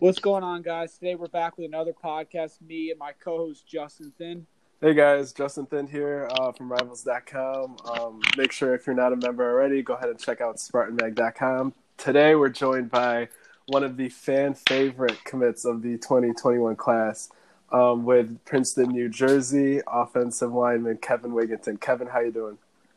What's 0.00 0.18
going 0.18 0.42
on, 0.42 0.62
guys? 0.62 0.94
Today 0.94 1.14
we're 1.14 1.28
back 1.28 1.58
with 1.58 1.66
another 1.66 1.92
podcast. 1.92 2.62
Me 2.66 2.88
and 2.88 2.98
my 2.98 3.12
co-host 3.22 3.66
Justin 3.68 4.14
Thind. 4.18 4.46
Hey 4.80 4.94
guys, 4.94 5.34
Justin 5.34 5.66
Thind 5.66 5.90
here 5.90 6.26
uh, 6.38 6.52
from 6.52 6.72
Rivals.com. 6.72 7.76
Um, 7.84 8.20
make 8.34 8.50
sure 8.50 8.74
if 8.74 8.86
you're 8.86 8.96
not 8.96 9.12
a 9.12 9.16
member 9.16 9.44
already, 9.44 9.82
go 9.82 9.92
ahead 9.92 10.08
and 10.08 10.18
check 10.18 10.40
out 10.40 10.56
SpartanMag.com. 10.56 11.74
Today 11.98 12.34
we're 12.34 12.48
joined 12.48 12.90
by 12.90 13.28
one 13.66 13.84
of 13.84 13.98
the 13.98 14.08
fan 14.08 14.54
favorite 14.54 15.22
commits 15.24 15.66
of 15.66 15.82
the 15.82 15.98
2021 15.98 16.76
class 16.76 17.28
um, 17.70 18.06
with 18.06 18.42
Princeton, 18.46 18.88
New 18.88 19.10
Jersey, 19.10 19.82
offensive 19.86 20.54
lineman 20.54 20.96
Kevin 20.96 21.32
Wigginton. 21.32 21.78
Kevin, 21.78 22.06
how 22.06 22.20
you 22.20 22.32
doing? 22.32 22.56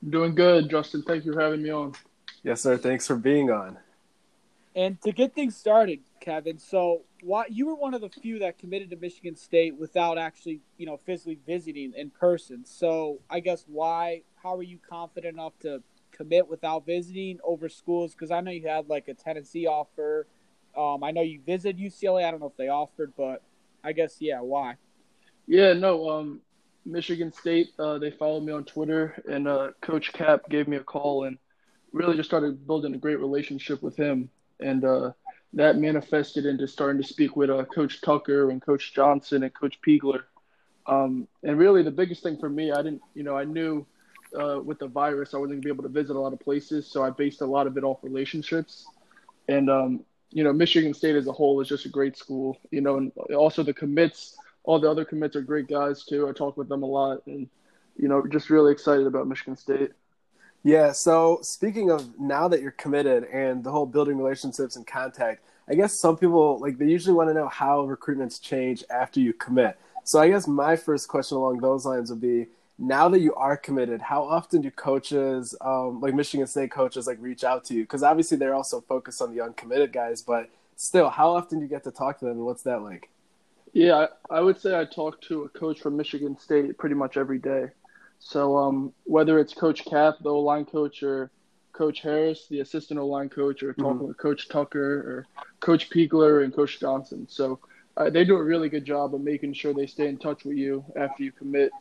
Doing 0.10 0.36
good, 0.36 0.70
Justin. 0.70 1.02
Thank 1.02 1.26
you 1.26 1.34
for 1.34 1.42
having 1.42 1.64
me 1.64 1.70
on. 1.70 1.96
Yes, 2.44 2.62
sir. 2.62 2.78
Thanks 2.78 3.06
for 3.06 3.18
being 3.18 3.52
on. 3.52 3.78
And 4.76 5.00
to 5.02 5.12
get 5.12 5.36
things 5.36 5.56
started, 5.56 6.00
Kevin, 6.24 6.58
so 6.58 7.02
why 7.22 7.44
you 7.50 7.66
were 7.66 7.76
one 7.76 7.94
of 7.94 8.00
the 8.00 8.08
few 8.08 8.40
that 8.40 8.58
committed 8.58 8.90
to 8.92 8.96
Michigan 8.96 9.36
State 9.36 9.76
without 9.76 10.18
actually, 10.18 10.62
you 10.78 10.86
know, 10.86 10.98
physically 11.06 11.38
visiting 11.46 11.92
in 11.98 12.10
person. 12.12 12.64
So 12.64 13.20
I 13.30 13.42
guess 13.42 13.66
why? 13.68 14.22
How 14.42 14.56
are 14.56 14.64
you 14.64 14.80
confident 14.90 15.34
enough 15.34 15.52
to 15.60 15.84
commit 16.12 16.48
without 16.48 16.86
visiting 16.86 17.40
over 17.44 17.68
schools? 17.68 18.14
Because 18.14 18.32
I 18.32 18.40
know 18.40 18.52
you 18.52 18.66
had 18.66 18.88
like 18.88 19.10
a 19.10 19.14
Tennessee 19.14 19.68
offer. 19.68 20.26
Um, 20.78 21.04
I 21.04 21.12
know 21.12 21.22
you 21.22 21.42
visited 21.46 21.78
UCLA. 21.78 22.26
I 22.26 22.32
don't 22.32 22.40
know 22.40 22.48
if 22.48 22.58
they 22.58 22.70
offered, 22.70 23.12
but 23.18 23.42
I 23.84 23.92
guess 23.92 24.16
yeah. 24.22 24.40
Why? 24.40 24.78
Yeah, 25.46 25.74
no. 25.74 26.10
Um, 26.10 26.40
Michigan 26.86 27.34
State. 27.34 27.72
Uh, 27.78 27.98
they 27.98 28.12
followed 28.12 28.46
me 28.46 28.54
on 28.54 28.64
Twitter, 28.64 29.22
and 29.30 29.46
uh, 29.46 29.72
Coach 29.82 30.14
Kap 30.14 30.48
gave 30.50 30.70
me 30.70 30.78
a 30.78 30.84
call 30.84 31.26
and 31.26 31.38
really 31.92 32.16
just 32.16 32.30
started 32.30 32.66
building 32.66 32.96
a 32.96 32.98
great 32.98 33.20
relationship 33.20 33.84
with 33.84 33.98
him 33.98 34.30
and 34.62 34.86
uh, 34.86 35.12
that 35.54 35.78
manifested 35.78 36.46
into 36.46 36.68
starting 36.68 37.02
to 37.02 37.08
speak 37.08 37.36
with 37.36 37.50
uh, 37.50 37.64
Coach 37.66 38.02
Tucker 38.02 38.50
and 38.50 38.62
Coach 38.62 38.94
Johnson 38.94 39.44
and 39.44 39.54
Coach 39.54 39.80
Peagler. 39.86 40.24
Um, 40.86 41.28
and 41.44 41.58
really, 41.58 41.84
the 41.84 41.92
biggest 41.92 42.24
thing 42.24 42.38
for 42.38 42.50
me, 42.50 42.72
I 42.72 42.78
didn't, 42.78 43.02
you 43.14 43.24
know, 43.24 43.38
I 43.38 43.46
knew 43.46 43.86
uh, 44.38 44.60
with 44.64 44.80
the 44.80 44.88
virus 44.88 45.34
I 45.34 45.38
wasn't 45.38 45.62
gonna 45.62 45.62
be 45.62 45.70
able 45.70 45.84
to 45.84 45.90
visit 45.90 46.16
a 46.16 46.20
lot 46.20 46.34
of 46.34 46.40
places, 46.40 46.88
so 46.88 47.04
I 47.04 47.10
based 47.12 47.42
a 47.42 47.46
lot 47.46 47.68
of 47.68 47.78
it 47.78 47.84
off 47.84 48.00
relationships. 48.04 48.86
And 49.48 49.70
um, 49.70 50.06
you 50.32 50.44
know, 50.44 50.52
Michigan 50.52 50.94
State 50.94 51.16
as 51.16 51.28
a 51.28 51.32
whole 51.32 51.62
is 51.62 51.68
just 51.68 51.86
a 51.86 51.90
great 51.90 52.18
school, 52.18 52.58
you 52.72 52.82
know, 52.82 52.98
and 52.98 53.12
also 53.36 53.62
the 53.64 53.74
commits, 53.74 54.36
all 54.64 54.80
the 54.80 54.90
other 54.90 55.06
commits 55.06 55.36
are 55.36 55.42
great 55.42 55.68
guys 55.68 56.04
too. 56.04 56.28
I 56.28 56.32
talk 56.32 56.58
with 56.58 56.70
them 56.70 56.84
a 56.84 56.88
lot, 56.88 57.22
and 57.28 57.48
you 57.96 58.08
know, 58.08 58.26
just 58.28 58.50
really 58.50 58.72
excited 58.72 59.06
about 59.06 59.28
Michigan 59.28 59.56
State. 59.56 59.92
Yeah. 60.64 60.94
So 60.94 61.40
speaking 61.42 61.92
of 61.92 62.20
now 62.20 62.48
that 62.48 62.62
you're 62.62 62.72
committed 62.72 63.26
and 63.26 63.64
the 63.64 63.72
whole 63.72 63.86
building 63.86 64.18
relationships 64.18 64.76
and 64.76 64.88
contact, 64.88 65.44
I 65.68 65.76
guess 65.76 66.00
some 66.00 66.18
people 66.18 66.60
like 66.60 66.78
they 66.78 66.88
usually 66.88 67.14
want 67.14 67.30
to 67.30 67.34
know 67.34 67.48
how 67.48 67.86
recruitments 67.86 68.42
change 68.42 68.84
after 68.90 69.20
you 69.20 69.34
commit. 69.34 69.78
So 70.04 70.20
I 70.20 70.30
guess 70.30 70.48
my 70.48 70.76
first 70.76 71.08
question 71.08 71.38
along 71.38 71.60
those 71.60 71.86
lines 71.86 72.10
would 72.10 72.22
be: 72.22 72.48
now 72.78 73.08
that 73.10 73.20
you 73.20 73.34
are 73.36 73.56
committed, 73.56 74.02
how 74.02 74.24
often 74.24 74.62
do 74.62 74.72
coaches, 74.72 75.56
um, 75.62 76.02
like 76.02 76.14
Michigan 76.14 76.48
State 76.48 76.72
coaches, 76.72 77.08
like 77.08 77.18
reach 77.22 77.44
out 77.44 77.64
to 77.66 77.74
you? 77.74 77.84
Because 77.84 78.04
obviously 78.04 78.38
they're 78.38 78.56
also 78.56 78.82
focused 78.82 79.22
on 79.22 79.34
the 79.34 79.42
uncommitted 79.42 79.94
guys, 79.94 80.22
but 80.22 80.50
still, 80.76 81.10
how 81.10 81.36
often 81.36 81.60
do 81.60 81.64
you 81.64 81.70
get 81.70 81.84
to 81.86 81.92
talk 81.92 82.20
to 82.20 82.26
them, 82.26 82.36
and 82.36 82.46
what's 82.46 82.64
that 82.64 82.82
like? 82.82 83.10
Yeah, 83.74 84.08
I, 84.30 84.38
I 84.38 84.40
would 84.42 84.60
say 84.60 84.80
I 84.80 84.86
talk 84.86 85.22
to 85.22 85.44
a 85.44 85.50
coach 85.50 85.82
from 85.82 85.98
Michigan 85.98 86.38
State 86.38 86.78
pretty 86.78 86.96
much 86.96 87.18
every 87.18 87.40
day. 87.40 87.70
So 88.24 88.58
um, 88.58 88.94
whether 89.04 89.38
it's 89.38 89.54
Coach 89.54 89.84
Kap, 89.84 90.16
the 90.22 90.30
O 90.30 90.40
line 90.40 90.66
coach, 90.66 91.04
or 91.04 91.30
Coach 91.74 92.00
Harris, 92.00 92.48
the 92.50 92.62
assistant 92.62 93.00
O 93.00 93.06
line 93.06 93.30
coach, 93.30 93.62
or 93.62 93.74
mm-hmm. 93.74 94.14
Coach 94.14 94.48
Tucker 94.48 94.80
or 94.80 95.28
Coach 95.60 95.90
Peagler 95.90 96.44
and 96.44 96.56
Coach 96.56 96.80
Johnson. 96.80 97.28
So 97.30 97.60
uh, 97.98 98.10
they 98.10 98.24
do 98.24 98.38
a 98.38 98.44
really 98.44 98.70
good 98.70 98.86
job 98.86 99.14
of 99.14 99.22
making 99.22 99.54
sure 99.54 99.74
they 99.74 99.88
stay 99.88 100.08
in 100.08 100.18
touch 100.18 100.46
with 100.46 100.58
you 100.58 100.86
after 100.96 101.22
you 101.22 101.34
commit. 101.34 101.72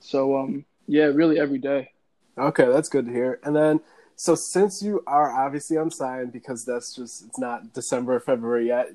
So 0.00 0.36
um, 0.38 0.64
yeah, 0.86 1.06
really 1.06 1.40
every 1.40 1.58
day. 1.58 1.90
Okay, 2.38 2.66
that's 2.66 2.88
good 2.88 3.06
to 3.06 3.12
hear. 3.12 3.40
And 3.42 3.54
then, 3.54 3.80
so 4.14 4.36
since 4.36 4.82
you 4.82 5.02
are 5.06 5.32
obviously 5.32 5.76
unsigned 5.76 6.32
because 6.32 6.64
that's 6.64 6.94
just 6.94 7.26
it's 7.26 7.38
not 7.38 7.72
December 7.74 8.14
or 8.14 8.20
February 8.20 8.68
yet 8.68 8.90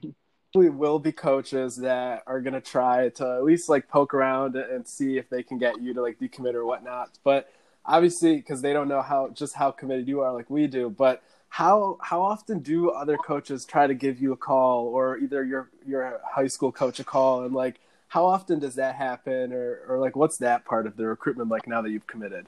will 0.54 0.98
be 0.98 1.12
coaches 1.12 1.76
that 1.76 2.22
are 2.26 2.40
going 2.40 2.54
to 2.54 2.60
try 2.60 3.08
to 3.08 3.34
at 3.34 3.44
least 3.44 3.68
like 3.68 3.88
poke 3.88 4.14
around 4.14 4.54
and 4.54 4.86
see 4.86 5.18
if 5.18 5.28
they 5.28 5.42
can 5.42 5.58
get 5.58 5.80
you 5.80 5.92
to 5.94 6.00
like 6.00 6.18
decommit 6.18 6.54
or 6.54 6.64
whatnot. 6.64 7.10
But 7.24 7.50
obviously, 7.84 8.36
because 8.36 8.62
they 8.62 8.72
don't 8.72 8.88
know 8.88 9.02
how 9.02 9.30
just 9.30 9.54
how 9.54 9.72
committed 9.72 10.06
you 10.06 10.20
are, 10.20 10.32
like 10.32 10.48
we 10.48 10.66
do. 10.66 10.90
But 10.90 11.22
how 11.48 11.98
how 12.00 12.22
often 12.22 12.60
do 12.60 12.90
other 12.90 13.16
coaches 13.16 13.64
try 13.64 13.86
to 13.86 13.94
give 13.94 14.20
you 14.20 14.32
a 14.32 14.36
call, 14.36 14.86
or 14.86 15.18
either 15.18 15.44
your 15.44 15.70
your 15.86 16.20
high 16.24 16.46
school 16.46 16.70
coach 16.70 17.00
a 17.00 17.04
call, 17.04 17.44
and 17.44 17.54
like 17.54 17.80
how 18.08 18.24
often 18.24 18.60
does 18.60 18.76
that 18.76 18.94
happen, 18.94 19.52
or 19.52 19.80
or 19.88 19.98
like 19.98 20.14
what's 20.14 20.36
that 20.38 20.64
part 20.64 20.86
of 20.86 20.96
the 20.96 21.06
recruitment 21.06 21.50
like 21.50 21.66
now 21.66 21.82
that 21.82 21.90
you've 21.90 22.06
committed? 22.06 22.46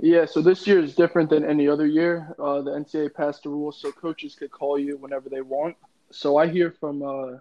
Yeah, 0.00 0.24
so 0.24 0.40
this 0.40 0.66
year 0.66 0.78
is 0.78 0.94
different 0.94 1.28
than 1.28 1.44
any 1.44 1.68
other 1.68 1.86
year. 1.86 2.34
Uh, 2.38 2.62
the 2.62 2.70
NCAA 2.70 3.12
passed 3.12 3.44
a 3.44 3.50
rule 3.50 3.70
so 3.70 3.92
coaches 3.92 4.34
could 4.34 4.50
call 4.50 4.78
you 4.78 4.96
whenever 4.96 5.28
they 5.28 5.42
want 5.42 5.76
so 6.10 6.36
I 6.36 6.46
hear 6.46 6.70
from 6.78 7.02
uh, 7.02 7.38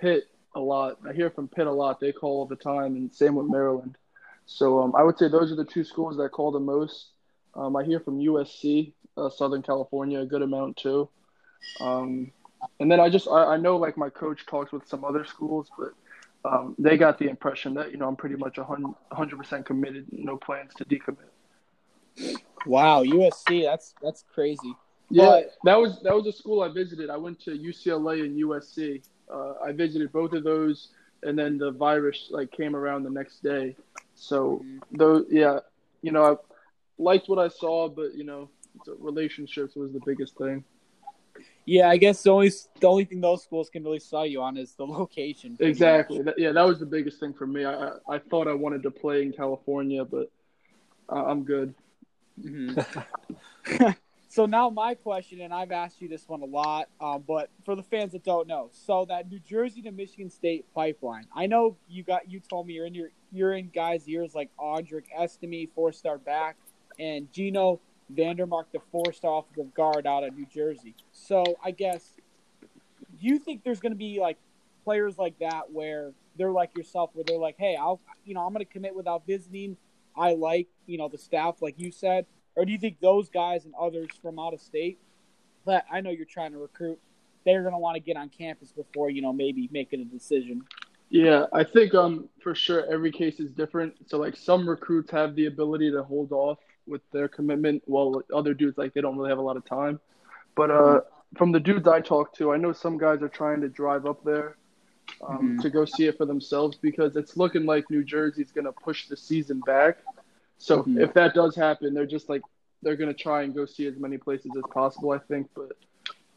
Pitt 0.00 0.24
a 0.54 0.60
lot. 0.60 0.98
I 1.08 1.12
hear 1.12 1.30
from 1.30 1.48
Pitt 1.48 1.66
a 1.66 1.72
lot. 1.72 2.00
They 2.00 2.12
call 2.12 2.38
all 2.38 2.46
the 2.46 2.56
time, 2.56 2.96
and 2.96 3.12
same 3.14 3.34
with 3.34 3.48
Maryland. 3.48 3.96
So 4.46 4.80
um, 4.80 4.94
I 4.96 5.02
would 5.02 5.18
say 5.18 5.28
those 5.28 5.52
are 5.52 5.56
the 5.56 5.64
two 5.64 5.84
schools 5.84 6.16
that 6.16 6.30
call 6.30 6.50
the 6.50 6.60
most. 6.60 7.10
Um, 7.54 7.76
I 7.76 7.84
hear 7.84 8.00
from 8.00 8.18
USC, 8.18 8.92
uh, 9.16 9.30
Southern 9.30 9.62
California, 9.62 10.20
a 10.20 10.26
good 10.26 10.42
amount 10.42 10.76
too. 10.76 11.08
Um, 11.80 12.32
and 12.80 12.90
then 12.90 13.00
I 13.00 13.08
just 13.08 13.28
I, 13.28 13.54
I, 13.54 13.56
know 13.56 13.76
like 13.76 13.96
my 13.96 14.08
coach 14.08 14.46
talks 14.46 14.72
with 14.72 14.86
some 14.86 15.04
other 15.04 15.24
schools, 15.24 15.70
but 15.78 15.92
um, 16.44 16.74
they 16.78 16.96
got 16.96 17.18
the 17.18 17.28
impression 17.28 17.74
that 17.74 17.92
you 17.92 17.98
know 17.98 18.08
I'm 18.08 18.16
pretty 18.16 18.36
much 18.36 18.56
hundred 18.56 19.36
percent 19.36 19.66
committed, 19.66 20.06
no 20.10 20.36
plans 20.36 20.72
to 20.74 20.84
decommit. 20.84 21.28
Wow, 22.66 23.04
USC, 23.04 23.64
that's 23.64 23.94
that's 24.02 24.24
crazy. 24.32 24.74
Yeah, 25.12 25.24
but, 25.24 25.52
that 25.64 25.78
was 25.78 26.00
that 26.02 26.14
was 26.14 26.26
a 26.26 26.32
school 26.32 26.62
I 26.62 26.68
visited. 26.68 27.10
I 27.10 27.18
went 27.18 27.38
to 27.40 27.50
UCLA 27.50 28.24
and 28.24 28.40
USC. 28.40 29.02
Uh, 29.32 29.54
I 29.62 29.72
visited 29.72 30.10
both 30.10 30.32
of 30.32 30.42
those, 30.42 30.88
and 31.22 31.38
then 31.38 31.58
the 31.58 31.70
virus 31.70 32.28
like 32.30 32.50
came 32.50 32.74
around 32.74 33.02
the 33.02 33.10
next 33.10 33.42
day. 33.42 33.76
So 34.14 34.64
though, 34.90 35.24
yeah, 35.28 35.58
you 36.00 36.12
know, 36.12 36.24
I 36.24 36.34
liked 36.96 37.28
what 37.28 37.38
I 37.38 37.48
saw, 37.48 37.90
but 37.90 38.14
you 38.14 38.24
know, 38.24 38.48
relationships 38.98 39.76
was 39.76 39.92
the 39.92 40.00
biggest 40.06 40.38
thing. 40.38 40.64
Yeah, 41.66 41.90
I 41.90 41.98
guess 41.98 42.22
the 42.22 42.30
only 42.30 42.50
the 42.80 42.86
only 42.86 43.04
thing 43.04 43.20
those 43.20 43.42
schools 43.42 43.68
can 43.68 43.84
really 43.84 44.00
sell 44.00 44.24
you 44.24 44.40
on 44.40 44.56
is 44.56 44.72
the 44.72 44.86
location. 44.98 45.58
Exactly. 45.60 46.22
That, 46.22 46.38
yeah, 46.38 46.52
that 46.52 46.66
was 46.66 46.80
the 46.80 46.86
biggest 46.86 47.20
thing 47.20 47.34
for 47.34 47.46
me. 47.46 47.66
I, 47.66 47.74
I, 47.74 47.92
I 48.08 48.18
thought 48.18 48.48
I 48.48 48.54
wanted 48.54 48.82
to 48.84 48.90
play 48.90 49.20
in 49.20 49.32
California, 49.34 50.06
but 50.06 50.30
I'm 51.10 51.44
good. 51.44 51.74
Mm-hmm. 52.42 53.90
So 54.32 54.46
now 54.46 54.70
my 54.70 54.94
question, 54.94 55.42
and 55.42 55.52
I've 55.52 55.72
asked 55.72 56.00
you 56.00 56.08
this 56.08 56.26
one 56.26 56.40
a 56.40 56.46
lot, 56.46 56.88
um, 57.02 57.22
but 57.28 57.50
for 57.66 57.76
the 57.76 57.82
fans 57.82 58.12
that 58.12 58.24
don't 58.24 58.48
know, 58.48 58.70
so 58.72 59.04
that 59.10 59.30
New 59.30 59.38
Jersey 59.38 59.82
to 59.82 59.90
Michigan 59.90 60.30
State 60.30 60.64
pipeline. 60.74 61.26
I 61.36 61.44
know 61.44 61.76
you 61.86 62.02
got 62.02 62.30
you 62.30 62.40
told 62.40 62.66
me 62.66 62.72
you're 62.72 62.86
in 62.86 62.94
your 62.94 63.10
you're 63.30 63.52
in 63.52 63.68
guys' 63.68 64.08
ears 64.08 64.34
like 64.34 64.48
Audric 64.58 65.04
Estime, 65.14 65.68
four 65.74 65.92
star 65.92 66.16
back, 66.16 66.56
and 66.98 67.30
Gino 67.30 67.78
Vandermark, 68.10 68.64
the 68.72 68.78
four 68.90 69.12
star 69.12 69.40
offensive 69.40 69.74
guard 69.74 70.06
out 70.06 70.24
of 70.24 70.34
New 70.34 70.46
Jersey. 70.46 70.94
So 71.12 71.44
I 71.62 71.70
guess 71.70 72.12
do 72.62 73.26
you 73.26 73.38
think 73.38 73.62
there's 73.64 73.80
going 73.80 73.92
to 73.92 73.98
be 73.98 74.18
like 74.18 74.38
players 74.82 75.18
like 75.18 75.38
that 75.40 75.70
where 75.70 76.12
they're 76.38 76.52
like 76.52 76.74
yourself, 76.74 77.10
where 77.12 77.24
they're 77.26 77.36
like, 77.36 77.56
hey, 77.58 77.76
I'll 77.78 78.00
you 78.24 78.32
know 78.32 78.40
I'm 78.46 78.54
going 78.54 78.64
to 78.64 78.72
commit 78.72 78.94
without 78.94 79.26
visiting. 79.26 79.76
I 80.16 80.32
like 80.32 80.68
you 80.86 80.96
know 80.96 81.08
the 81.10 81.18
staff, 81.18 81.60
like 81.60 81.74
you 81.76 81.92
said 81.92 82.24
or 82.56 82.64
do 82.64 82.72
you 82.72 82.78
think 82.78 83.00
those 83.00 83.28
guys 83.28 83.64
and 83.64 83.74
others 83.80 84.08
from 84.20 84.38
out 84.38 84.54
of 84.54 84.60
state 84.60 84.98
that 85.66 85.84
I 85.90 86.00
know 86.00 86.10
you're 86.10 86.26
trying 86.26 86.52
to 86.52 86.58
recruit, 86.58 86.98
they're 87.44 87.62
going 87.62 87.72
to 87.72 87.78
want 87.78 87.96
to 87.96 88.00
get 88.00 88.16
on 88.16 88.28
campus 88.28 88.72
before, 88.72 89.10
you 89.10 89.22
know, 89.22 89.32
maybe 89.32 89.68
making 89.72 90.00
a 90.00 90.04
decision? 90.04 90.64
Yeah, 91.10 91.44
I 91.52 91.62
think 91.62 91.94
um 91.94 92.30
for 92.42 92.54
sure 92.54 92.90
every 92.90 93.12
case 93.12 93.38
is 93.38 93.50
different. 93.52 93.94
So 94.08 94.16
like 94.16 94.34
some 94.34 94.66
recruits 94.66 95.10
have 95.10 95.34
the 95.34 95.44
ability 95.44 95.90
to 95.90 96.02
hold 96.02 96.32
off 96.32 96.58
with 96.86 97.02
their 97.12 97.28
commitment, 97.28 97.82
while 97.84 98.22
other 98.34 98.54
dudes 98.54 98.78
like 98.78 98.94
they 98.94 99.02
don't 99.02 99.18
really 99.18 99.28
have 99.28 99.38
a 99.38 99.42
lot 99.42 99.58
of 99.58 99.64
time. 99.66 100.00
But 100.54 100.70
uh, 100.70 101.00
from 101.36 101.52
the 101.52 101.60
dudes 101.60 101.86
I 101.86 102.00
talk 102.00 102.34
to, 102.36 102.52
I 102.52 102.56
know 102.56 102.72
some 102.72 102.96
guys 102.96 103.22
are 103.22 103.28
trying 103.28 103.60
to 103.60 103.68
drive 103.68 104.06
up 104.06 104.24
there 104.24 104.56
um, 105.26 105.36
mm-hmm. 105.36 105.60
to 105.60 105.70
go 105.70 105.84
see 105.84 106.06
it 106.06 106.16
for 106.16 106.26
themselves 106.26 106.76
because 106.76 107.16
it's 107.16 107.36
looking 107.36 107.66
like 107.66 107.90
New 107.90 108.04
Jersey's 108.04 108.50
going 108.50 108.64
to 108.64 108.72
push 108.72 109.06
the 109.06 109.16
season 109.16 109.60
back. 109.60 109.98
So 110.58 110.80
mm-hmm. 110.80 111.00
if 111.00 111.12
that 111.14 111.34
does 111.34 111.54
happen, 111.56 111.92
they're 111.92 112.06
just 112.06 112.28
like 112.28 112.42
they're 112.82 112.96
gonna 112.96 113.14
try 113.14 113.42
and 113.42 113.54
go 113.54 113.64
see 113.64 113.86
as 113.86 113.96
many 113.98 114.18
places 114.18 114.50
as 114.56 114.64
possible. 114.72 115.12
I 115.12 115.18
think, 115.18 115.48
but 115.54 115.72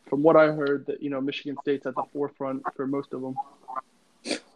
from 0.08 0.24
what 0.24 0.36
I 0.36 0.48
heard, 0.48 0.86
that 0.88 1.02
you 1.02 1.10
know 1.10 1.22
Michigan 1.22 1.58
State's 1.62 1.86
at 1.86 1.96
the 1.96 2.04
forefront 2.14 2.64
for 2.76 2.88
most 2.88 3.14
of 3.14 3.22
them. 3.22 3.36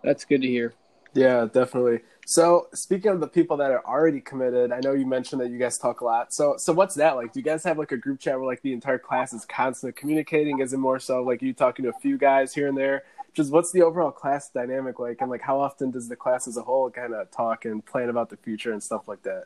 That's 0.04 0.26
good 0.26 0.42
to 0.42 0.48
hear. 0.48 0.74
Yeah, 1.14 1.48
definitely. 1.52 2.02
So 2.26 2.68
speaking 2.74 3.12
of 3.12 3.20
the 3.20 3.28
people 3.28 3.58
that 3.58 3.72
are 3.72 3.84
already 3.86 4.22
committed, 4.22 4.72
I 4.72 4.80
know 4.82 4.94
you 4.94 5.08
mentioned 5.08 5.42
that 5.42 5.50
you 5.50 5.58
guys 5.58 5.78
talk 5.80 6.02
a 6.02 6.06
lot. 6.06 6.34
So 6.34 6.56
so 6.58 6.72
what's 6.72 6.96
that 6.96 7.16
like? 7.16 7.34
Do 7.34 7.40
you 7.40 7.44
guys 7.44 7.64
have 7.64 7.80
like 7.80 7.92
a 7.92 7.98
group 7.98 8.20
chat 8.20 8.38
where 8.38 8.46
like 8.46 8.62
the 8.62 8.74
entire 8.74 9.00
class 9.00 9.34
is 9.34 9.46
constantly 9.46 10.00
communicating? 10.00 10.60
Is 10.60 10.74
it 10.74 10.78
more 10.78 11.00
so 11.00 11.24
like 11.24 11.42
you 11.42 11.54
talking 11.54 11.84
to 11.84 11.90
a 11.90 12.00
few 12.00 12.18
guys 12.18 12.54
here 12.54 12.68
and 12.68 12.78
there? 12.78 13.04
Just 13.34 13.52
what's 13.52 13.72
the 13.72 13.82
overall 13.82 14.12
class 14.12 14.50
dynamic 14.50 15.00
like, 15.00 15.22
and 15.22 15.30
like 15.30 15.42
how 15.42 15.60
often 15.60 15.92
does 15.92 16.08
the 16.08 16.16
class 16.16 16.48
as 16.48 16.58
a 16.58 16.62
whole 16.62 16.90
kind 16.90 17.14
of 17.14 17.30
talk 17.32 17.66
and 17.66 17.84
plan 17.86 18.10
about 18.10 18.30
the 18.30 18.38
future 18.38 18.72
and 18.72 18.82
stuff 18.82 19.08
like 19.08 19.24
that? 19.24 19.46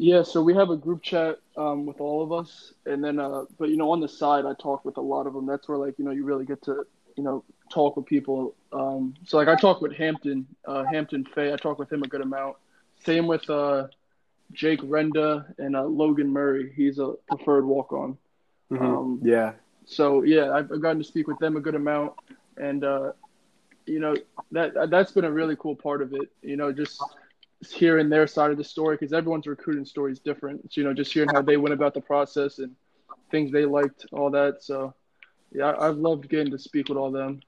Yeah, 0.00 0.22
so 0.22 0.40
we 0.42 0.54
have 0.54 0.70
a 0.70 0.76
group 0.76 1.02
chat 1.02 1.40
um, 1.56 1.84
with 1.84 2.00
all 2.00 2.22
of 2.22 2.32
us, 2.32 2.72
and 2.86 3.02
then, 3.02 3.18
uh, 3.18 3.44
but 3.58 3.68
you 3.68 3.76
know, 3.76 3.90
on 3.90 4.00
the 4.00 4.08
side, 4.08 4.46
I 4.46 4.54
talk 4.54 4.84
with 4.84 4.96
a 4.96 5.00
lot 5.00 5.26
of 5.26 5.34
them. 5.34 5.44
That's 5.44 5.68
where, 5.68 5.76
like, 5.76 5.98
you 5.98 6.04
know, 6.04 6.12
you 6.12 6.24
really 6.24 6.44
get 6.44 6.62
to, 6.62 6.86
you 7.16 7.24
know, 7.24 7.42
talk 7.68 7.96
with 7.96 8.06
people. 8.06 8.54
Um, 8.72 9.14
so, 9.26 9.36
like, 9.36 9.48
I 9.48 9.56
talk 9.56 9.80
with 9.80 9.92
Hampton, 9.92 10.46
uh, 10.66 10.84
Hampton 10.84 11.24
Fay. 11.34 11.52
I 11.52 11.56
talk 11.56 11.80
with 11.80 11.92
him 11.92 12.04
a 12.04 12.06
good 12.06 12.20
amount. 12.20 12.56
Same 13.04 13.26
with 13.26 13.50
uh, 13.50 13.88
Jake 14.52 14.80
Renda 14.82 15.52
and 15.58 15.74
uh, 15.74 15.84
Logan 15.84 16.32
Murray. 16.32 16.72
He's 16.76 17.00
a 17.00 17.14
preferred 17.28 17.64
walk 17.64 17.92
on. 17.92 18.16
Mm-hmm. 18.70 18.84
Um, 18.84 19.20
yeah. 19.22 19.52
So 19.84 20.22
yeah, 20.22 20.52
I've 20.52 20.68
gotten 20.68 20.98
to 20.98 21.04
speak 21.04 21.26
with 21.26 21.38
them 21.38 21.56
a 21.56 21.60
good 21.60 21.74
amount, 21.74 22.12
and 22.56 22.84
uh, 22.84 23.12
you 23.86 24.00
know 24.00 24.14
that 24.52 24.90
that's 24.90 25.12
been 25.12 25.24
a 25.24 25.32
really 25.32 25.56
cool 25.56 25.74
part 25.74 26.02
of 26.02 26.12
it. 26.12 26.30
You 26.42 26.56
know, 26.56 26.72
just 26.72 27.02
hearing 27.66 28.08
their 28.08 28.26
side 28.26 28.50
of 28.50 28.56
the 28.56 28.64
story 28.64 28.96
because 28.96 29.12
everyone's 29.12 29.46
recruiting 29.46 29.84
story 29.84 30.12
is 30.12 30.20
different. 30.20 30.72
So, 30.72 30.80
you 30.80 30.86
know, 30.86 30.94
just 30.94 31.12
hearing 31.12 31.30
how 31.32 31.42
they 31.42 31.56
went 31.56 31.74
about 31.74 31.94
the 31.94 32.00
process 32.00 32.58
and 32.58 32.74
things 33.30 33.50
they 33.50 33.64
liked, 33.64 34.06
all 34.12 34.30
that. 34.30 34.62
So, 34.62 34.94
yeah, 35.52 35.74
I've 35.78 35.96
loved 35.96 36.28
getting 36.28 36.52
to 36.52 36.58
speak 36.58 36.88
with 36.88 36.98
all 36.98 37.10
them. 37.10 37.40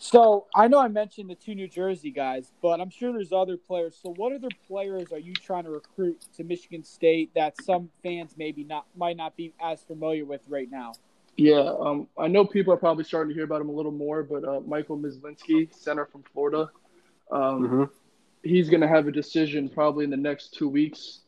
So 0.00 0.46
I 0.54 0.68
know 0.68 0.78
I 0.78 0.88
mentioned 0.88 1.28
the 1.28 1.34
two 1.34 1.56
New 1.56 1.66
Jersey 1.66 2.10
guys, 2.10 2.52
but 2.62 2.80
I'm 2.80 2.88
sure 2.88 3.12
there's 3.12 3.32
other 3.32 3.56
players. 3.56 3.98
So 4.00 4.14
what 4.14 4.32
other 4.32 4.48
players 4.66 5.12
are 5.12 5.18
you 5.18 5.34
trying 5.34 5.64
to 5.64 5.70
recruit 5.70 6.24
to 6.36 6.44
Michigan 6.44 6.84
State 6.84 7.34
that 7.34 7.60
some 7.62 7.90
fans 8.02 8.34
maybe 8.38 8.62
not 8.62 8.86
might 8.96 9.16
not 9.16 9.36
be 9.36 9.52
as 9.60 9.82
familiar 9.82 10.24
with 10.24 10.40
right 10.48 10.70
now? 10.70 10.92
Yeah, 11.36 11.74
um, 11.80 12.06
I 12.16 12.28
know 12.28 12.44
people 12.44 12.72
are 12.72 12.78
probably 12.78 13.04
starting 13.04 13.30
to 13.30 13.34
hear 13.34 13.44
about 13.44 13.60
him 13.60 13.68
a 13.68 13.72
little 13.72 13.92
more, 13.92 14.22
but 14.22 14.44
uh, 14.44 14.60
Michael 14.60 14.98
Myslinski, 14.98 15.72
center 15.74 16.06
from 16.06 16.22
Florida, 16.32 16.70
um, 17.30 17.40
mm-hmm 17.40 17.84
he's 18.42 18.68
going 18.68 18.80
to 18.80 18.88
have 18.88 19.06
a 19.06 19.12
decision 19.12 19.68
probably 19.68 20.04
in 20.04 20.10
the 20.10 20.16
next 20.16 20.54
two 20.54 20.68
weeks. 20.68 21.20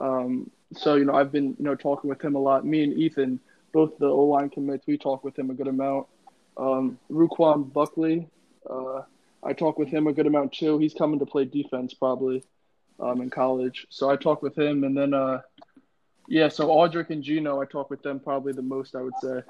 Um, 0.00 0.50
so 0.72 0.94
you 0.94 1.04
know, 1.04 1.14
I've 1.14 1.32
been 1.32 1.56
you 1.58 1.64
know 1.64 1.74
talking 1.74 2.08
with 2.08 2.22
him 2.22 2.34
a 2.34 2.38
lot. 2.38 2.64
Me 2.64 2.82
and 2.82 2.92
Ethan, 2.92 3.40
both 3.72 3.98
the 3.98 4.06
O 4.06 4.24
line 4.24 4.50
commits, 4.50 4.86
we 4.86 4.98
talk 4.98 5.24
with 5.24 5.38
him 5.38 5.50
a 5.50 5.54
good 5.54 5.68
amount. 5.68 6.06
Um, 6.56 6.98
Ruquan 7.10 7.72
Buckley, 7.72 8.28
uh, 8.68 9.02
I 9.42 9.52
talk 9.52 9.78
with 9.78 9.88
him 9.88 10.06
a 10.06 10.12
good 10.12 10.26
amount 10.26 10.52
too. 10.52 10.78
He's 10.78 10.94
coming 10.94 11.18
to 11.18 11.26
play 11.26 11.44
defense 11.44 11.94
probably 11.94 12.44
um, 12.98 13.20
in 13.20 13.30
college, 13.30 13.86
so 13.90 14.10
I 14.10 14.16
talk 14.16 14.42
with 14.42 14.56
him. 14.56 14.84
And 14.84 14.96
then, 14.96 15.14
uh, 15.14 15.40
yeah, 16.28 16.48
so 16.48 16.68
Audric 16.68 17.10
and 17.10 17.22
Gino, 17.22 17.60
I 17.60 17.64
talk 17.64 17.90
with 17.90 18.02
them 18.02 18.20
probably 18.20 18.52
the 18.52 18.62
most, 18.62 18.94
I 18.94 19.02
would 19.02 19.14
say. 19.20 19.42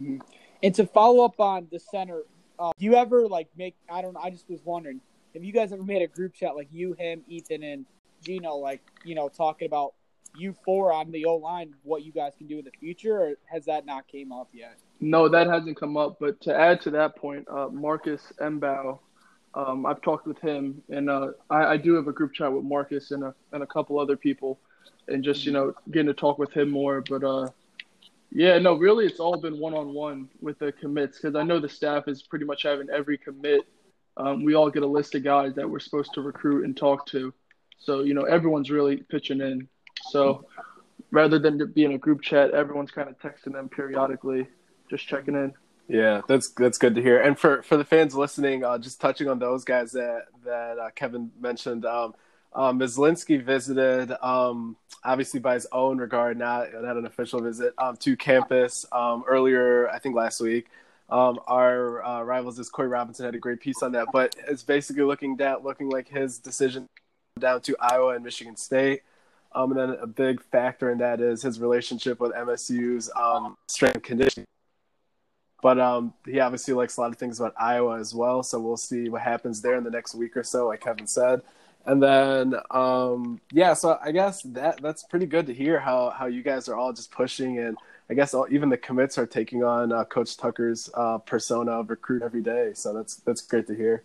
Mm-hmm. 0.00 0.18
And 0.62 0.74
to 0.74 0.86
follow 0.86 1.24
up 1.24 1.38
on 1.38 1.68
the 1.70 1.78
center, 1.78 2.22
uh, 2.58 2.72
do 2.78 2.84
you 2.84 2.94
ever 2.94 3.28
like 3.28 3.48
make? 3.56 3.76
I 3.90 4.02
don't 4.02 4.14
know. 4.14 4.20
I 4.20 4.30
just 4.30 4.48
was 4.48 4.60
wondering 4.64 5.00
have 5.36 5.44
you 5.44 5.52
guys 5.52 5.70
ever 5.70 5.82
made 5.82 6.00
a 6.00 6.06
group 6.06 6.32
chat 6.32 6.56
like 6.56 6.68
you, 6.72 6.94
him, 6.94 7.22
Ethan, 7.28 7.62
and 7.62 7.84
Gino, 8.24 8.56
like 8.56 8.80
you 9.04 9.14
know, 9.14 9.28
talking 9.28 9.66
about 9.66 9.92
you 10.34 10.54
four 10.64 10.94
on 10.94 11.10
the 11.10 11.26
O 11.26 11.36
line, 11.36 11.74
what 11.82 12.04
you 12.04 12.10
guys 12.10 12.32
can 12.38 12.46
do 12.46 12.58
in 12.58 12.64
the 12.64 12.70
future, 12.80 13.18
or 13.18 13.34
has 13.44 13.66
that 13.66 13.84
not 13.84 14.08
came 14.08 14.32
up 14.32 14.48
yet? 14.54 14.78
No, 14.98 15.28
that 15.28 15.46
hasn't 15.46 15.78
come 15.78 15.98
up. 15.98 16.16
But 16.18 16.40
to 16.42 16.58
add 16.58 16.80
to 16.82 16.90
that 16.92 17.16
point, 17.16 17.46
uh, 17.50 17.68
Marcus 17.68 18.32
Mbow, 18.40 18.98
um, 19.54 19.84
I've 19.84 20.00
talked 20.00 20.26
with 20.26 20.38
him, 20.38 20.82
and 20.88 21.10
uh, 21.10 21.32
I, 21.50 21.64
I, 21.66 21.76
do 21.76 21.92
have 21.94 22.08
a 22.08 22.12
group 22.12 22.32
chat 22.32 22.50
with 22.50 22.64
Marcus 22.64 23.10
and 23.10 23.22
a 23.22 23.34
and 23.52 23.62
a 23.62 23.66
couple 23.66 23.98
other 23.98 24.16
people, 24.16 24.58
and 25.08 25.22
just 25.22 25.44
you 25.44 25.52
know 25.52 25.74
getting 25.90 26.06
to 26.06 26.14
talk 26.14 26.38
with 26.38 26.52
him 26.54 26.70
more. 26.70 27.02
But 27.06 27.22
uh, 27.22 27.50
yeah, 28.32 28.58
no, 28.58 28.74
really, 28.74 29.04
it's 29.04 29.20
all 29.20 29.36
been 29.36 29.58
one 29.58 29.74
on 29.74 29.92
one 29.92 30.30
with 30.40 30.58
the 30.58 30.72
commits 30.72 31.18
because 31.18 31.36
I 31.36 31.42
know 31.42 31.60
the 31.60 31.68
staff 31.68 32.08
is 32.08 32.22
pretty 32.22 32.46
much 32.46 32.62
having 32.62 32.88
every 32.88 33.18
commit 33.18 33.68
um, 34.16 34.44
we 34.44 34.54
all 34.54 34.70
get 34.70 34.82
a 34.82 34.86
list 34.86 35.14
of 35.14 35.22
guys 35.22 35.54
that 35.54 35.68
we're 35.68 35.78
supposed 35.78 36.14
to 36.14 36.22
recruit 36.22 36.64
and 36.64 36.76
talk 36.76 37.06
to. 37.06 37.32
So, 37.78 38.02
you 38.02 38.14
know, 38.14 38.22
everyone's 38.22 38.70
really 38.70 38.96
pitching 38.96 39.40
in. 39.40 39.68
So 40.10 40.46
rather 41.10 41.38
than 41.38 41.72
being 41.72 41.94
a 41.94 41.98
group 41.98 42.22
chat, 42.22 42.50
everyone's 42.50 42.90
kind 42.90 43.08
of 43.08 43.18
texting 43.18 43.52
them 43.52 43.68
periodically, 43.68 44.48
just 44.90 45.06
checking 45.06 45.34
in. 45.34 45.54
Yeah, 45.88 46.22
that's 46.26 46.50
that's 46.50 46.78
good 46.78 46.96
to 46.96 47.02
hear. 47.02 47.20
And 47.20 47.38
for 47.38 47.62
for 47.62 47.76
the 47.76 47.84
fans 47.84 48.14
listening, 48.14 48.64
uh, 48.64 48.76
just 48.78 49.00
touching 49.00 49.28
on 49.28 49.38
those 49.38 49.64
guys 49.64 49.92
that 49.92 50.24
that 50.44 50.78
uh, 50.78 50.90
Kevin 50.94 51.30
mentioned. 51.40 51.84
Um, 51.84 52.14
um, 52.52 52.80
Myslinski 52.80 53.44
visited, 53.44 54.12
um, 54.22 54.76
obviously 55.04 55.40
by 55.40 55.54
his 55.54 55.66
own 55.70 55.98
regard, 55.98 56.38
not 56.38 56.68
not 56.72 56.96
an 56.96 57.06
official 57.06 57.40
visit, 57.40 57.74
um, 57.78 57.96
to 57.98 58.16
campus 58.16 58.86
um, 58.90 59.24
earlier, 59.28 59.88
I 59.90 59.98
think 59.98 60.16
last 60.16 60.40
week. 60.40 60.66
Um, 61.08 61.38
our 61.46 62.04
uh, 62.04 62.22
rivals, 62.22 62.58
is 62.58 62.68
Corey 62.68 62.88
Robinson, 62.88 63.24
had 63.24 63.34
a 63.34 63.38
great 63.38 63.60
piece 63.60 63.82
on 63.82 63.92
that, 63.92 64.08
but 64.12 64.34
it's 64.48 64.62
basically 64.62 65.04
looking 65.04 65.36
down, 65.36 65.62
looking 65.62 65.88
like 65.88 66.08
his 66.08 66.38
decision 66.38 66.86
down 67.38 67.60
to 67.62 67.76
Iowa 67.80 68.14
and 68.14 68.24
Michigan 68.24 68.56
State. 68.56 69.02
Um, 69.52 69.70
and 69.72 69.80
then 69.80 69.98
a 70.00 70.06
big 70.06 70.42
factor 70.42 70.90
in 70.90 70.98
that 70.98 71.20
is 71.20 71.42
his 71.42 71.60
relationship 71.60 72.20
with 72.20 72.32
MSU's 72.32 73.10
um, 73.16 73.56
strength 73.68 74.02
conditioning. 74.02 74.46
But 75.62 75.78
um, 75.78 76.12
he 76.26 76.40
obviously 76.40 76.74
likes 76.74 76.96
a 76.96 77.00
lot 77.00 77.10
of 77.10 77.16
things 77.16 77.40
about 77.40 77.54
Iowa 77.58 77.98
as 77.98 78.14
well, 78.14 78.42
so 78.42 78.60
we'll 78.60 78.76
see 78.76 79.08
what 79.08 79.22
happens 79.22 79.62
there 79.62 79.76
in 79.76 79.84
the 79.84 79.90
next 79.90 80.14
week 80.14 80.36
or 80.36 80.42
so, 80.42 80.66
like 80.68 80.80
Kevin 80.80 81.06
said. 81.06 81.40
And 81.86 82.02
then, 82.02 82.54
um, 82.70 83.40
yeah, 83.52 83.72
so 83.72 83.98
I 84.02 84.10
guess 84.10 84.42
that 84.42 84.82
that's 84.82 85.04
pretty 85.04 85.26
good 85.26 85.46
to 85.46 85.54
hear 85.54 85.78
how 85.78 86.10
how 86.10 86.26
you 86.26 86.42
guys 86.42 86.68
are 86.68 86.74
all 86.74 86.92
just 86.92 87.12
pushing 87.12 87.58
and 87.58 87.78
I 88.08 88.14
guess 88.14 88.34
all, 88.34 88.46
even 88.50 88.68
the 88.68 88.76
commits 88.76 89.18
are 89.18 89.26
taking 89.26 89.64
on 89.64 89.92
uh, 89.92 90.04
Coach 90.04 90.36
Tucker's 90.36 90.88
uh, 90.94 91.18
persona 91.18 91.72
of 91.72 91.90
recruit 91.90 92.22
every 92.22 92.42
day. 92.42 92.70
So 92.74 92.94
that's 92.94 93.16
that's 93.16 93.40
great 93.40 93.66
to 93.66 93.74
hear. 93.74 94.04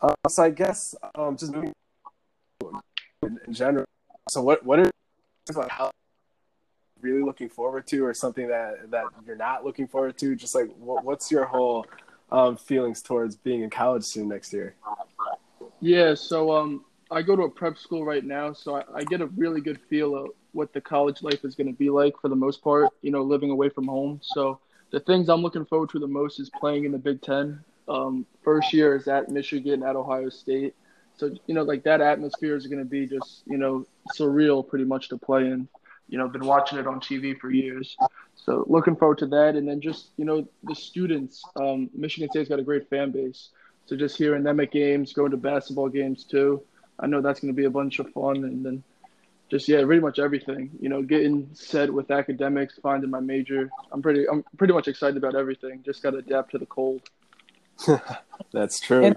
Uh, 0.00 0.14
so 0.28 0.44
I 0.44 0.50
guess 0.50 0.94
um, 1.14 1.36
just 1.36 1.52
moving 1.52 1.72
in, 3.22 3.38
in, 3.46 3.52
general. 3.52 3.84
So 4.28 4.42
what 4.42 4.64
what 4.64 4.78
are 4.78 4.90
about 5.50 5.70
how 5.70 5.90
really 7.00 7.22
looking 7.22 7.48
forward 7.48 7.86
to, 7.88 8.04
or 8.04 8.14
something 8.14 8.48
that 8.48 8.90
that 8.90 9.04
you're 9.26 9.36
not 9.36 9.64
looking 9.64 9.88
forward 9.88 10.16
to? 10.18 10.36
Just 10.36 10.54
like 10.54 10.68
what, 10.76 11.04
what's 11.04 11.30
your 11.30 11.46
whole 11.46 11.86
um, 12.30 12.56
feelings 12.56 13.02
towards 13.02 13.34
being 13.34 13.62
in 13.62 13.70
college 13.70 14.04
soon 14.04 14.28
next 14.28 14.52
year? 14.52 14.76
Yeah. 15.80 16.14
So 16.14 16.52
um, 16.52 16.84
I 17.10 17.22
go 17.22 17.34
to 17.34 17.42
a 17.42 17.50
prep 17.50 17.76
school 17.76 18.04
right 18.04 18.24
now, 18.24 18.52
so 18.52 18.76
I, 18.76 18.84
I 18.94 19.04
get 19.04 19.20
a 19.20 19.26
really 19.26 19.60
good 19.60 19.80
feel 19.88 20.16
of 20.16 20.30
what 20.56 20.72
the 20.72 20.80
college 20.80 21.22
life 21.22 21.44
is 21.44 21.54
going 21.54 21.66
to 21.66 21.72
be 21.72 21.90
like 21.90 22.14
for 22.20 22.28
the 22.28 22.36
most 22.36 22.62
part, 22.62 22.88
you 23.02 23.10
know, 23.10 23.22
living 23.22 23.50
away 23.50 23.68
from 23.68 23.86
home. 23.86 24.20
So 24.22 24.58
the 24.90 25.00
things 25.00 25.28
I'm 25.28 25.42
looking 25.42 25.66
forward 25.66 25.90
to 25.90 25.98
the 25.98 26.06
most 26.06 26.40
is 26.40 26.50
playing 26.50 26.84
in 26.84 26.92
the 26.92 26.98
Big 26.98 27.20
Ten. 27.20 27.62
Um, 27.88 28.26
first 28.42 28.72
year 28.72 28.96
is 28.96 29.06
at 29.06 29.28
Michigan, 29.28 29.82
at 29.82 29.96
Ohio 29.96 30.30
State. 30.30 30.74
So, 31.16 31.30
you 31.46 31.54
know, 31.54 31.62
like 31.62 31.82
that 31.84 32.00
atmosphere 32.00 32.56
is 32.56 32.66
going 32.66 32.78
to 32.78 32.84
be 32.84 33.06
just, 33.06 33.42
you 33.46 33.58
know, 33.58 33.86
surreal 34.18 34.66
pretty 34.66 34.84
much 34.84 35.08
to 35.10 35.18
play 35.18 35.42
in. 35.42 35.68
You 36.08 36.18
know, 36.18 36.28
been 36.28 36.46
watching 36.46 36.78
it 36.78 36.86
on 36.86 37.00
TV 37.00 37.38
for 37.38 37.50
years. 37.50 37.96
So 38.36 38.64
looking 38.68 38.96
forward 38.96 39.18
to 39.18 39.26
that. 39.26 39.56
And 39.56 39.68
then 39.68 39.80
just, 39.80 40.10
you 40.16 40.24
know, 40.24 40.46
the 40.62 40.74
students, 40.74 41.42
um, 41.56 41.90
Michigan 41.94 42.30
State's 42.30 42.48
got 42.48 42.60
a 42.60 42.62
great 42.62 42.88
fan 42.88 43.10
base. 43.10 43.50
So 43.86 43.96
just 43.96 44.16
hearing 44.16 44.42
them 44.42 44.60
at 44.60 44.72
games, 44.72 45.12
going 45.12 45.32
to 45.32 45.36
basketball 45.36 45.88
games 45.88 46.24
too. 46.24 46.62
I 46.98 47.06
know 47.06 47.20
that's 47.20 47.40
going 47.40 47.52
to 47.52 47.56
be 47.56 47.66
a 47.66 47.70
bunch 47.70 47.98
of 47.98 48.10
fun. 48.12 48.44
And 48.44 48.64
then 48.64 48.82
just 49.50 49.68
yeah, 49.68 49.84
pretty 49.84 50.00
much 50.00 50.18
everything. 50.18 50.70
You 50.80 50.88
know, 50.88 51.02
getting 51.02 51.48
set 51.52 51.92
with 51.92 52.10
academics, 52.10 52.78
finding 52.82 53.10
my 53.10 53.20
major. 53.20 53.70
I'm 53.92 54.02
pretty 54.02 54.28
I'm 54.28 54.44
pretty 54.56 54.72
much 54.72 54.88
excited 54.88 55.16
about 55.16 55.34
everything. 55.34 55.82
Just 55.84 56.02
got 56.02 56.10
to 56.10 56.18
adapt 56.18 56.52
to 56.52 56.58
the 56.58 56.66
cold. 56.66 57.02
That's 58.52 58.80
true. 58.80 59.04
And 59.04 59.16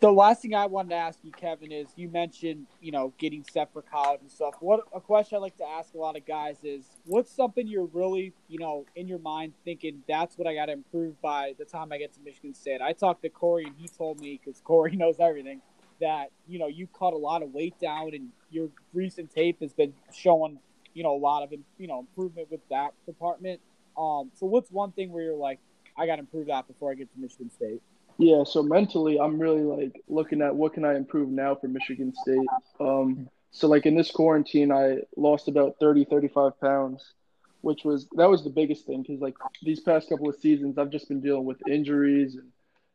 the 0.00 0.12
last 0.12 0.42
thing 0.42 0.54
I 0.54 0.66
wanted 0.66 0.90
to 0.90 0.96
ask 0.96 1.18
you, 1.22 1.32
Kevin, 1.32 1.72
is 1.72 1.88
you 1.96 2.08
mentioned 2.08 2.66
you 2.82 2.92
know 2.92 3.14
getting 3.18 3.44
set 3.50 3.72
for 3.72 3.80
college 3.80 4.20
and 4.20 4.30
stuff. 4.30 4.54
What 4.60 4.80
a 4.94 5.00
question 5.00 5.36
I 5.36 5.40
like 5.40 5.56
to 5.56 5.66
ask 5.66 5.94
a 5.94 5.98
lot 5.98 6.16
of 6.16 6.26
guys 6.26 6.58
is, 6.62 6.84
what's 7.06 7.34
something 7.34 7.66
you're 7.66 7.86
really 7.86 8.34
you 8.48 8.58
know 8.58 8.84
in 8.94 9.08
your 9.08 9.20
mind 9.20 9.54
thinking 9.64 10.02
that's 10.06 10.36
what 10.36 10.46
I 10.46 10.54
got 10.54 10.66
to 10.66 10.72
improve 10.72 11.20
by 11.22 11.54
the 11.58 11.64
time 11.64 11.92
I 11.92 11.98
get 11.98 12.12
to 12.14 12.20
Michigan 12.20 12.54
State? 12.54 12.82
I 12.82 12.92
talked 12.92 13.22
to 13.22 13.30
Corey 13.30 13.64
and 13.64 13.74
he 13.78 13.88
told 13.88 14.20
me 14.20 14.38
because 14.42 14.60
Corey 14.60 14.96
knows 14.96 15.16
everything 15.18 15.62
that 16.00 16.30
you 16.46 16.58
know 16.58 16.66
you 16.66 16.86
cut 16.98 17.12
a 17.12 17.16
lot 17.16 17.42
of 17.42 17.52
weight 17.52 17.78
down 17.80 18.10
and 18.14 18.28
your 18.50 18.68
recent 18.92 19.32
tape 19.34 19.60
has 19.60 19.72
been 19.72 19.92
showing 20.12 20.58
you 20.94 21.02
know 21.02 21.14
a 21.14 21.18
lot 21.18 21.42
of 21.42 21.52
you 21.78 21.86
know 21.86 22.00
improvement 22.00 22.50
with 22.50 22.60
that 22.70 22.92
department. 23.06 23.60
Um 23.96 24.30
so 24.34 24.46
what's 24.46 24.70
one 24.70 24.92
thing 24.92 25.12
where 25.12 25.22
you're 25.22 25.36
like 25.36 25.58
i 25.96 26.06
got 26.06 26.16
to 26.16 26.20
improve 26.20 26.46
that 26.46 26.66
before 26.68 26.90
i 26.90 26.94
get 26.94 27.12
to 27.12 27.20
michigan 27.20 27.50
state? 27.50 27.80
Yeah 28.18 28.44
so 28.44 28.62
mentally 28.62 29.18
i'm 29.18 29.38
really 29.38 29.62
like 29.62 30.00
looking 30.08 30.42
at 30.42 30.54
what 30.54 30.74
can 30.74 30.84
i 30.84 30.96
improve 30.96 31.28
now 31.28 31.54
for 31.54 31.68
michigan 31.68 32.12
state. 32.14 32.46
Um 32.80 33.28
so 33.50 33.66
like 33.66 33.86
in 33.86 33.96
this 33.96 34.10
quarantine 34.10 34.70
i 34.70 34.98
lost 35.16 35.48
about 35.48 35.76
30 35.80 36.04
35 36.04 36.60
pounds 36.60 37.14
which 37.62 37.84
was 37.84 38.06
that 38.12 38.28
was 38.28 38.44
the 38.44 38.50
biggest 38.50 38.86
thing 38.86 39.02
because 39.02 39.20
like 39.20 39.34
these 39.62 39.80
past 39.80 40.08
couple 40.08 40.28
of 40.28 40.36
seasons 40.36 40.78
i've 40.78 40.90
just 40.90 41.08
been 41.08 41.20
dealing 41.20 41.44
with 41.44 41.58
injuries 41.68 42.34
and 42.34 42.48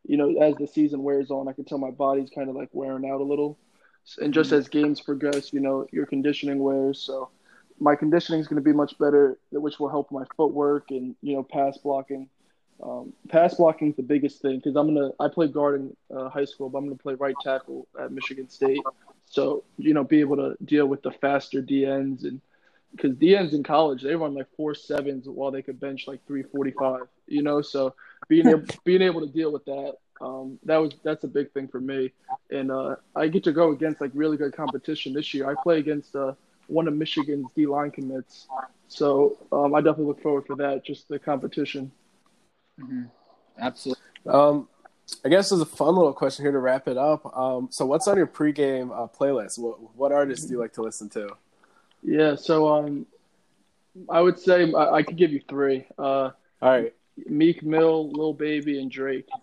you 0.05 0.17
know, 0.17 0.35
as 0.41 0.55
the 0.55 0.67
season 0.67 1.03
wears 1.03 1.31
on, 1.31 1.47
I 1.47 1.53
can 1.53 1.65
tell 1.65 1.77
my 1.77 1.91
body's 1.91 2.29
kind 2.29 2.49
of 2.49 2.55
like 2.55 2.69
wearing 2.73 3.09
out 3.09 3.21
a 3.21 3.23
little. 3.23 3.57
And 4.21 4.33
just 4.33 4.51
as 4.51 4.67
games 4.67 4.99
progress, 4.99 5.53
you 5.53 5.61
know, 5.61 5.87
your 5.91 6.05
conditioning 6.05 6.59
wears. 6.59 6.99
So 6.99 7.29
my 7.79 7.95
conditioning 7.95 8.41
is 8.41 8.47
going 8.47 8.61
to 8.61 8.63
be 8.63 8.73
much 8.73 8.97
better, 8.97 9.37
which 9.51 9.79
will 9.79 9.89
help 9.89 10.11
my 10.11 10.23
footwork 10.35 10.91
and 10.91 11.15
you 11.21 11.35
know 11.35 11.43
pass 11.43 11.77
blocking. 11.77 12.29
Um, 12.81 13.13
pass 13.29 13.55
blocking 13.55 13.91
is 13.91 13.95
the 13.95 14.03
biggest 14.03 14.41
thing 14.41 14.57
because 14.57 14.75
I'm 14.75 14.93
gonna. 14.93 15.11
I 15.19 15.27
played 15.29 15.53
guard 15.53 15.79
in 15.81 15.95
uh, 16.15 16.29
high 16.29 16.45
school, 16.45 16.69
but 16.69 16.79
I'm 16.79 16.85
gonna 16.85 16.97
play 16.97 17.13
right 17.13 17.35
tackle 17.41 17.87
at 17.99 18.11
Michigan 18.11 18.49
State. 18.49 18.81
So 19.25 19.63
you 19.77 19.93
know, 19.93 20.03
be 20.03 20.19
able 20.19 20.35
to 20.37 20.57
deal 20.65 20.85
with 20.85 21.01
the 21.01 21.11
faster 21.11 21.61
DNs 21.61 22.23
and 22.23 22.41
because 22.95 23.11
DNs 23.17 23.53
in 23.53 23.63
college 23.63 24.03
they 24.03 24.15
run 24.15 24.33
like 24.33 24.47
four 24.55 24.75
sevens 24.75 25.27
while 25.27 25.51
they 25.51 25.61
could 25.61 25.79
bench 25.79 26.07
like 26.07 26.25
three 26.27 26.43
forty 26.43 26.71
five. 26.71 27.01
You 27.27 27.43
know, 27.43 27.61
so 27.61 27.95
being 28.27 28.47
able 28.47 28.65
being 28.83 29.01
able 29.01 29.21
to 29.21 29.31
deal 29.31 29.51
with 29.51 29.65
that 29.65 29.95
um, 30.23 30.59
that 30.63 30.77
was 30.77 30.93
that's 31.03 31.23
a 31.23 31.27
big 31.27 31.51
thing 31.51 31.67
for 31.67 31.81
me. 31.81 32.11
And 32.49 32.71
uh, 32.71 32.95
I 33.15 33.27
get 33.27 33.43
to 33.45 33.51
go 33.51 33.71
against 33.71 34.01
like 34.01 34.11
really 34.13 34.37
good 34.37 34.55
competition 34.55 35.13
this 35.13 35.33
year. 35.33 35.49
I 35.49 35.55
play 35.61 35.79
against 35.79 36.15
uh, 36.15 36.33
one 36.67 36.87
of 36.87 36.93
Michigan's 36.93 37.47
D 37.55 37.65
line 37.65 37.91
commits, 37.91 38.47
so 38.87 39.37
um, 39.51 39.75
I 39.75 39.79
definitely 39.79 40.05
look 40.05 40.21
forward 40.21 40.45
for 40.45 40.55
that. 40.57 40.85
Just 40.85 41.09
the 41.09 41.19
competition. 41.19 41.91
Mm-hmm. 42.79 43.03
Absolutely. 43.59 44.03
Um, 44.27 44.67
I 45.25 45.29
guess 45.29 45.49
there's 45.49 45.61
a 45.61 45.65
fun 45.65 45.95
little 45.95 46.13
question 46.13 46.45
here 46.45 46.53
to 46.53 46.59
wrap 46.59 46.87
it 46.87 46.97
up. 46.97 47.25
Um, 47.37 47.67
so, 47.69 47.85
what's 47.85 48.07
on 48.07 48.17
your 48.17 48.27
pregame 48.27 48.91
uh, 48.91 49.07
playlist? 49.07 49.59
What, 49.59 49.95
what 49.95 50.11
artists 50.11 50.45
do 50.45 50.53
you 50.53 50.59
like 50.59 50.73
to 50.73 50.81
listen 50.81 51.09
to? 51.09 51.35
Yeah, 52.03 52.35
so 52.35 52.67
um, 52.67 53.05
I 54.09 54.21
would 54.21 54.39
say 54.39 54.71
I, 54.73 54.95
I 54.95 55.03
could 55.03 55.17
give 55.17 55.31
you 55.31 55.41
three. 55.47 55.85
Uh, 55.97 56.31
All 56.61 56.71
right, 56.71 56.93
Meek 57.25 57.63
Mill, 57.63 58.11
Lil 58.11 58.33
Baby, 58.33 58.79
and 58.79 58.91
Drake. 58.91 59.27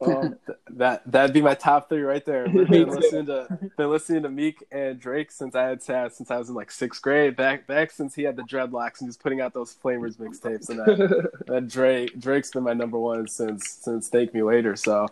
Um, 0.00 0.36
that 0.70 1.02
that'd 1.10 1.32
be 1.32 1.40
my 1.40 1.54
top 1.54 1.88
three 1.88 2.02
right 2.02 2.24
there. 2.24 2.44
I've 2.48 2.68
been 2.68 2.88
listening 2.88 3.26
to 3.26 3.58
been 3.76 3.90
listening 3.90 4.24
to 4.24 4.28
Meek 4.28 4.62
and 4.70 4.98
Drake 4.98 5.30
since 5.30 5.54
I 5.54 5.62
had 5.62 5.82
since 5.82 6.30
I 6.30 6.36
was 6.36 6.48
in 6.48 6.54
like 6.54 6.70
sixth 6.70 7.00
grade. 7.00 7.36
Back 7.36 7.66
back 7.66 7.90
since 7.90 8.14
he 8.14 8.24
had 8.24 8.36
the 8.36 8.42
dreadlocks 8.42 9.00
and 9.00 9.02
he 9.02 9.06
was 9.06 9.16
putting 9.16 9.40
out 9.40 9.54
those 9.54 9.74
Flamers 9.74 10.16
mixtapes 10.16 10.68
and 10.68 10.80
that, 10.80 11.30
that 11.46 11.68
Drake 11.68 12.18
Drake's 12.18 12.50
been 12.50 12.64
my 12.64 12.74
number 12.74 12.98
one 12.98 13.28
since 13.28 13.78
since 13.82 14.08
Thank 14.08 14.34
Me 14.34 14.42
Later. 14.42 14.76
So, 14.76 15.06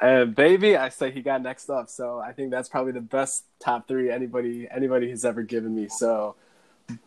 uh, 0.00 0.24
baby, 0.24 0.76
I 0.76 0.88
say 0.88 1.10
he 1.10 1.22
got 1.22 1.42
next 1.42 1.68
up. 1.68 1.88
So 1.88 2.18
I 2.18 2.32
think 2.32 2.50
that's 2.50 2.68
probably 2.68 2.92
the 2.92 3.00
best 3.00 3.44
top 3.58 3.88
three 3.88 4.10
anybody 4.10 4.68
anybody 4.70 5.10
has 5.10 5.24
ever 5.24 5.42
given 5.42 5.74
me. 5.74 5.88
So 5.88 6.36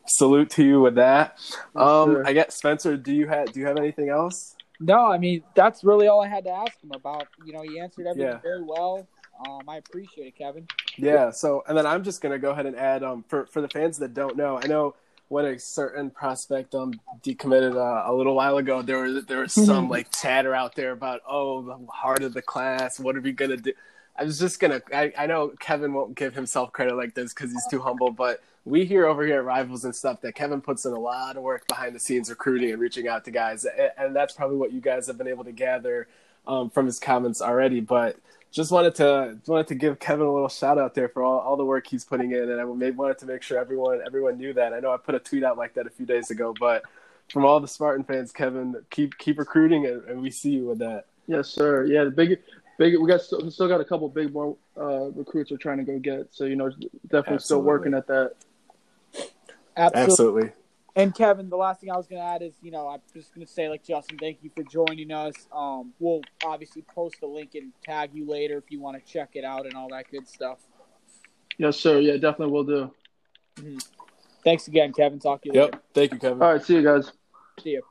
salute 0.06 0.50
to 0.52 0.64
you 0.64 0.82
with 0.82 0.96
that. 0.96 1.40
Um, 1.76 2.12
sure. 2.12 2.28
I 2.28 2.34
guess 2.34 2.56
Spencer, 2.56 2.98
do 2.98 3.14
you 3.14 3.28
have 3.28 3.52
do 3.52 3.60
you 3.60 3.66
have 3.66 3.78
anything 3.78 4.10
else? 4.10 4.56
No, 4.80 5.12
I 5.12 5.18
mean 5.18 5.44
that's 5.56 5.84
really 5.84 6.08
all 6.08 6.22
I 6.22 6.28
had 6.28 6.44
to 6.46 6.52
ask 6.52 6.82
him 6.84 6.92
about. 6.94 7.28
You 7.46 7.54
know, 7.54 7.62
he 7.62 7.80
answered 7.80 8.08
everything 8.08 8.32
yeah. 8.32 8.40
very 8.40 8.64
well. 8.64 9.08
Um, 9.48 9.68
I 9.68 9.78
appreciate 9.78 10.28
it, 10.28 10.38
Kevin. 10.38 10.68
Yeah. 10.96 11.32
So, 11.32 11.64
and 11.68 11.78
then 11.78 11.86
I'm 11.86 12.04
just 12.04 12.22
gonna 12.22 12.40
go 12.40 12.52
ahead 12.52 12.66
and 12.66 12.76
add 12.76 13.04
um 13.04 13.24
for 13.28 13.46
for 13.48 13.62
the 13.62 13.70
fans 13.70 13.98
that 14.00 14.14
don't 14.14 14.38
know, 14.38 14.60
I 14.62 14.68
know 14.68 14.96
when 15.34 15.46
a 15.46 15.58
certain 15.58 16.12
prospect 16.12 16.76
um 16.76 16.94
decommitted 17.24 17.76
uh, 17.76 18.10
a 18.10 18.14
little 18.14 18.36
while 18.36 18.58
ago, 18.58 18.84
there 18.84 19.00
was 19.00 19.26
there 19.26 19.40
was 19.40 19.52
some 19.52 19.90
like 19.96 20.12
chatter 20.12 20.54
out 20.54 20.76
there 20.76 20.92
about 20.92 21.22
oh 21.28 21.64
the 21.64 21.88
heart 21.88 22.22
of 22.22 22.36
the 22.36 22.42
class, 22.42 23.00
what 23.00 23.18
are 23.18 23.22
we 23.22 23.32
gonna 23.32 23.58
do? 23.58 23.74
I 24.16 24.26
was 24.26 24.38
just 24.38 24.60
gonna. 24.60 24.80
I, 24.94 25.12
I 25.18 25.26
know 25.26 25.50
Kevin 25.60 25.92
won't 25.92 26.14
give 26.16 26.36
himself 26.36 26.72
credit 26.72 26.96
like 26.96 27.16
this 27.16 27.34
because 27.34 27.52
he's 27.52 27.66
too 27.68 27.80
humble, 27.80 28.12
but 28.12 28.44
we 28.64 28.86
hear 28.86 29.08
over 29.08 29.26
here 29.26 29.40
at 29.40 29.46
Rivals 29.46 29.86
and 29.86 29.96
stuff 29.96 30.22
that 30.22 30.36
Kevin 30.36 30.62
puts 30.62 30.86
in 30.86 30.94
a 30.94 31.00
lot 31.00 31.36
of 31.36 31.42
work 31.42 31.68
behind 31.68 31.96
the 31.96 32.00
scenes 32.00 32.30
recruiting 32.30 32.72
and 32.72 32.80
reaching 32.80 33.08
out 33.08 33.26
to 33.26 33.32
guys, 33.32 33.66
and 33.98 34.16
that's 34.16 34.34
probably 34.34 34.58
what 34.58 34.72
you 34.72 34.82
guys 34.82 35.08
have 35.08 35.18
been 35.18 35.28
able 35.28 35.44
to 35.46 35.52
gather 35.52 36.08
um, 36.46 36.70
from 36.70 36.86
his 36.86 37.00
comments 37.00 37.42
already. 37.42 37.80
But 37.80 38.18
just 38.54 38.72
wanted 38.72 38.94
to 38.96 39.38
wanted 39.48 39.68
to 39.68 39.76
give 39.76 40.00
Kevin 40.00 40.28
a 40.28 40.32
little 40.32 40.48
shout 40.48 40.78
out 40.78 40.94
there 40.94 41.10
for 41.10 41.24
all, 41.24 41.40
all 41.40 41.58
the 41.58 41.66
work 41.66 41.88
he's 41.88 42.06
putting 42.06 42.32
in, 42.32 42.52
and 42.52 42.62
I 42.62 42.64
wanted 42.64 43.18
to 43.18 43.26
make 43.26 43.42
sure 43.42 43.58
everyone 43.58 44.02
everyone 44.06 44.38
knew 44.38 44.54
that. 44.54 44.74
I 44.74 44.80
know 44.80 44.94
I 44.94 44.98
put 44.98 45.16
a 45.16 45.20
tweet 45.20 45.44
out 45.44 45.58
like 45.58 45.74
that 45.74 45.88
a 45.88 45.90
few 45.90 46.06
days 46.06 46.30
ago, 46.30 46.54
but 46.58 46.84
from 47.32 47.46
all 47.46 47.60
the 47.60 47.68
Spartan 47.68 48.04
fans, 48.04 48.32
Kevin, 48.32 48.76
keep 48.92 49.18
keep 49.18 49.40
recruiting, 49.40 49.88
and, 49.88 50.04
and 50.04 50.22
we 50.22 50.30
see 50.30 50.52
you 50.52 50.68
with 50.68 50.80
that. 50.80 51.06
Yes, 51.26 51.50
sir. 51.50 51.86
Yeah, 51.86 52.04
the 52.04 52.12
big 52.12 52.40
big. 52.78 52.96
We 53.00 53.08
got 53.08 53.22
still, 53.22 53.50
still 53.50 53.68
got 53.68 53.82
a 53.82 53.86
couple 53.86 54.08
big 54.08 54.32
more 54.32 54.56
uh, 54.78 55.10
recruits 55.10 55.50
we're 55.50 55.58
trying 55.58 55.80
to 55.80 55.84
go 55.84 55.98
get. 55.98 56.28
So 56.30 56.46
you 56.46 56.56
know, 56.56 56.70
definitely 56.70 57.18
Absolutely. 57.18 57.40
still 57.40 57.62
working 57.64 57.94
at 57.96 58.06
that. 58.06 58.34
Absolutely. 59.76 60.04
Absolutely. 60.04 60.52
And 60.96 61.14
Kevin, 61.16 61.50
the 61.50 61.58
last 61.58 61.82
thing 61.82 61.90
I 61.90 61.98
was 61.98 62.06
going 62.06 62.22
to 62.22 62.28
add 62.28 62.44
is, 62.44 62.54
you 62.62 62.70
know, 62.70 62.88
I'm 62.88 63.00
just 63.14 63.34
going 63.34 63.46
to 63.46 63.52
say, 63.52 63.68
like 63.68 63.84
Justin, 63.84 64.18
thank 64.20 64.44
you 64.44 64.52
for 64.56 64.64
joining 64.64 65.12
us. 65.12 65.34
Um, 65.52 65.92
we'll 66.00 66.22
obviously 66.46 66.84
post 66.84 67.16
the 67.20 67.26
link 67.26 67.56
and 67.56 67.72
tag 67.84 68.12
you 68.14 68.28
later 68.28 68.58
if 68.60 68.70
you 68.70 68.80
want 68.80 69.04
to 69.04 69.12
check 69.12 69.30
it 69.34 69.44
out 69.44 69.66
and 69.66 69.74
all 69.74 69.90
that 69.90 70.12
good 70.12 70.28
stuff. 70.28 70.60
Yes, 71.58 71.78
sir. 71.78 72.00
Yeah, 72.00 72.14
definitely 72.14 72.52
will 72.54 72.64
do. 72.64 72.92
Mm-hmm. 73.56 73.78
Thanks 74.44 74.68
again, 74.68 74.94
Kevin. 74.94 75.20
Talk 75.20 75.42
to 75.44 75.50
you 75.50 75.56
yep. 75.56 75.66
later. 75.66 75.84
Thank 75.94 76.14
you, 76.14 76.20
Kevin. 76.20 76.42
All 76.42 76.54
right. 76.54 76.64
See 76.64 76.76
you 76.76 76.84
guys. 76.84 77.12
See 77.64 77.72
you. 77.72 77.84